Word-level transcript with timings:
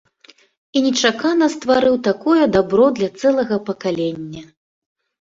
І 0.79 0.81
нечакана 0.85 1.51
стварыў 1.57 1.95
такое 2.09 2.43
дабро 2.57 2.91
для 2.99 3.09
цэлага 3.21 3.63
пакалення. 3.73 4.41